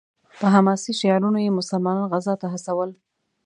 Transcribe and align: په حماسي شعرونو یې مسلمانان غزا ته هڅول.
په 0.39 0.45
حماسي 0.53 0.91
شعرونو 0.99 1.37
یې 1.45 1.55
مسلمانان 1.59 2.07
غزا 2.11 2.33
ته 2.41 2.47
هڅول. 2.53 2.89